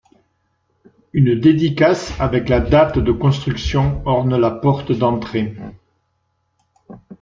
Une 1.13 1.39
dédicace 1.39 2.19
avec 2.19 2.49
la 2.49 2.59
date 2.59 2.97
de 2.97 3.11
construction 3.11 4.01
orne 4.07 4.35
la 4.35 4.49
porte 4.49 4.91
d'entrée. 4.91 5.55